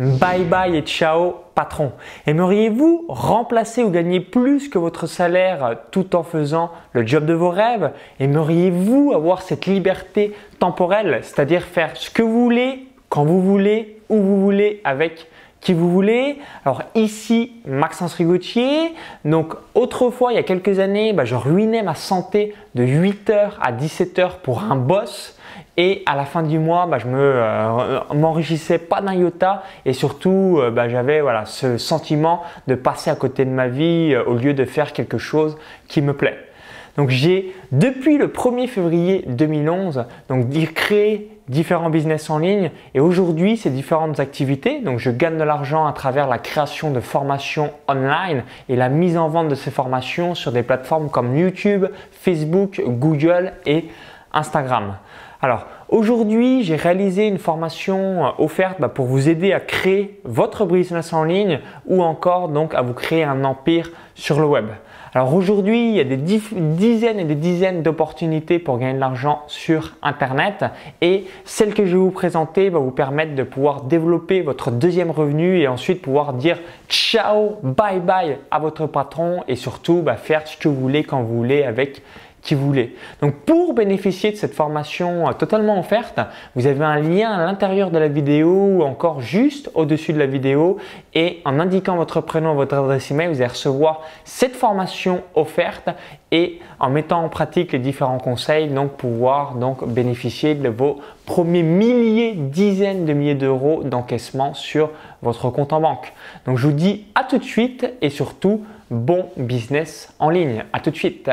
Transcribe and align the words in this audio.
Bye 0.00 0.44
bye 0.44 0.74
et 0.74 0.80
ciao 0.80 1.34
patron. 1.54 1.92
Aimeriez-vous 2.26 3.04
remplacer 3.10 3.82
ou 3.82 3.90
gagner 3.90 4.20
plus 4.20 4.70
que 4.70 4.78
votre 4.78 5.06
salaire 5.06 5.76
tout 5.90 6.16
en 6.16 6.22
faisant 6.22 6.70
le 6.94 7.06
job 7.06 7.26
de 7.26 7.34
vos 7.34 7.50
rêves? 7.50 7.90
Aimeriez-vous 8.18 9.12
avoir 9.14 9.42
cette 9.42 9.66
liberté 9.66 10.34
temporelle, 10.58 11.18
c'est-à-dire 11.20 11.64
faire 11.64 11.98
ce 11.98 12.08
que 12.08 12.22
vous 12.22 12.44
voulez, 12.44 12.86
quand 13.10 13.26
vous 13.26 13.42
voulez, 13.42 13.98
où 14.08 14.16
vous 14.16 14.40
voulez, 14.40 14.80
avec 14.84 15.26
qui 15.60 15.74
vous 15.74 15.90
voulez. 15.90 16.38
Alors 16.64 16.82
ici, 16.94 17.52
Maxence 17.66 18.14
Rigotier. 18.14 18.94
Donc 19.24 19.54
autrefois, 19.74 20.32
il 20.32 20.36
y 20.36 20.38
a 20.38 20.42
quelques 20.42 20.78
années, 20.78 21.12
bah, 21.12 21.24
je 21.24 21.34
ruinais 21.34 21.82
ma 21.82 21.94
santé 21.94 22.54
de 22.74 22.84
8h 22.84 23.52
à 23.60 23.72
17h 23.72 24.40
pour 24.42 24.62
un 24.62 24.76
boss. 24.76 25.36
Et 25.76 26.02
à 26.04 26.16
la 26.16 26.24
fin 26.24 26.42
du 26.42 26.58
mois, 26.58 26.86
bah, 26.86 26.98
je 26.98 27.06
ne 27.06 27.16
euh, 27.16 28.00
m'enrichissais 28.14 28.78
pas 28.78 29.00
d'un 29.00 29.14
iota 29.14 29.62
et 29.86 29.92
surtout, 29.92 30.58
euh, 30.58 30.70
bah, 30.70 30.88
j'avais 30.88 31.20
voilà, 31.20 31.46
ce 31.46 31.78
sentiment 31.78 32.42
de 32.66 32.74
passer 32.74 33.10
à 33.10 33.14
côté 33.14 33.44
de 33.44 33.50
ma 33.50 33.68
vie 33.68 34.12
euh, 34.12 34.24
au 34.24 34.34
lieu 34.34 34.52
de 34.52 34.64
faire 34.64 34.92
quelque 34.92 35.16
chose 35.16 35.56
qui 35.88 36.02
me 36.02 36.12
plaît. 36.12 36.38
Donc 36.96 37.08
j'ai 37.08 37.54
depuis 37.72 38.18
le 38.18 38.28
1er 38.28 38.66
février 38.66 39.24
2011 39.28 40.04
donc 40.28 40.50
créé 40.74 41.30
différents 41.50 41.90
business 41.90 42.30
en 42.30 42.38
ligne 42.38 42.70
et 42.94 43.00
aujourd'hui 43.00 43.56
ces 43.56 43.70
différentes 43.70 44.20
activités 44.20 44.80
donc 44.80 44.98
je 44.98 45.10
gagne 45.10 45.36
de 45.36 45.42
l'argent 45.42 45.84
à 45.86 45.92
travers 45.92 46.28
la 46.28 46.38
création 46.38 46.90
de 46.92 47.00
formations 47.00 47.72
online 47.88 48.44
et 48.68 48.76
la 48.76 48.88
mise 48.88 49.18
en 49.18 49.28
vente 49.28 49.48
de 49.48 49.56
ces 49.56 49.70
formations 49.70 50.34
sur 50.34 50.52
des 50.52 50.62
plateformes 50.62 51.10
comme 51.10 51.36
YouTube, 51.36 51.86
Facebook, 52.12 52.80
Google 52.86 53.52
et 53.66 53.88
Instagram. 54.32 54.94
Alors 55.42 55.66
aujourd'hui, 55.88 56.62
j'ai 56.64 56.76
réalisé 56.76 57.26
une 57.26 57.38
formation 57.38 58.26
euh, 58.26 58.30
offerte 58.38 58.76
bah, 58.78 58.88
pour 58.88 59.06
vous 59.06 59.28
aider 59.30 59.54
à 59.54 59.60
créer 59.60 60.20
votre 60.24 60.66
business 60.66 61.14
en 61.14 61.24
ligne 61.24 61.60
ou 61.86 62.02
encore 62.02 62.48
donc 62.48 62.74
à 62.74 62.82
vous 62.82 62.92
créer 62.92 63.24
un 63.24 63.44
empire 63.44 63.90
sur 64.20 64.38
le 64.38 64.46
web. 64.46 64.66
Alors 65.14 65.34
aujourd'hui, 65.34 65.88
il 65.88 65.96
y 65.96 66.00
a 66.00 66.04
des 66.04 66.16
dizaines 66.16 67.18
et 67.18 67.24
des 67.24 67.34
dizaines 67.34 67.82
d'opportunités 67.82 68.58
pour 68.58 68.78
gagner 68.78 68.92
de 68.92 69.00
l'argent 69.00 69.42
sur 69.48 69.94
Internet 70.02 70.64
et 71.00 71.24
celle 71.44 71.74
que 71.74 71.86
je 71.86 71.92
vais 71.92 72.02
vous 72.02 72.10
présenter 72.10 72.68
va 72.68 72.78
vous 72.78 72.92
permettre 72.92 73.34
de 73.34 73.42
pouvoir 73.42 73.82
développer 73.84 74.42
votre 74.42 74.70
deuxième 74.70 75.10
revenu 75.10 75.58
et 75.58 75.66
ensuite 75.66 76.02
pouvoir 76.02 76.34
dire 76.34 76.58
ciao, 76.88 77.56
bye 77.62 77.98
bye 77.98 78.38
à 78.50 78.58
votre 78.60 78.86
patron 78.86 79.42
et 79.48 79.56
surtout 79.56 80.02
bah, 80.02 80.16
faire 80.16 80.46
ce 80.46 80.56
que 80.56 80.68
vous 80.68 80.78
voulez 80.78 81.02
quand 81.02 81.22
vous 81.22 81.38
voulez 81.38 81.64
avec 81.64 82.02
Donc 83.20 83.34
pour 83.46 83.74
bénéficier 83.74 84.32
de 84.32 84.36
cette 84.36 84.54
formation 84.54 85.28
euh, 85.28 85.32
totalement 85.32 85.78
offerte, 85.78 86.20
vous 86.54 86.66
avez 86.66 86.84
un 86.84 86.98
lien 86.98 87.30
à 87.30 87.44
l'intérieur 87.44 87.90
de 87.90 87.98
la 87.98 88.08
vidéo 88.08 88.48
ou 88.48 88.82
encore 88.82 89.20
juste 89.20 89.70
au-dessus 89.74 90.12
de 90.12 90.18
la 90.18 90.26
vidéo 90.26 90.78
et 91.14 91.40
en 91.44 91.60
indiquant 91.60 91.96
votre 91.96 92.20
prénom 92.20 92.52
et 92.52 92.56
votre 92.56 92.74
adresse 92.74 93.10
email, 93.10 93.28
vous 93.28 93.40
allez 93.40 93.46
recevoir 93.46 94.02
cette 94.24 94.56
formation 94.56 95.22
offerte 95.34 95.90
et 96.32 96.60
en 96.78 96.90
mettant 96.90 97.24
en 97.24 97.28
pratique 97.28 97.72
les 97.72 97.78
différents 97.78 98.18
conseils, 98.18 98.68
donc 98.68 98.92
pouvoir 98.92 99.54
donc 99.54 99.86
bénéficier 99.86 100.54
de 100.54 100.68
vos 100.68 101.00
premiers 101.26 101.62
milliers, 101.62 102.32
dizaines 102.32 103.04
de 103.04 103.12
milliers 103.12 103.34
d'euros 103.34 103.82
d'encaissement 103.84 104.54
sur 104.54 104.90
votre 105.22 105.50
compte 105.50 105.72
en 105.72 105.80
banque. 105.80 106.12
Donc 106.46 106.58
je 106.58 106.66
vous 106.66 106.72
dis 106.72 107.06
à 107.14 107.24
tout 107.24 107.38
de 107.38 107.44
suite 107.44 107.86
et 108.00 108.10
surtout 108.10 108.64
bon 108.90 109.26
business 109.36 110.14
en 110.18 110.30
ligne. 110.30 110.64
À 110.72 110.80
tout 110.80 110.90
de 110.90 110.96
suite. 110.96 111.30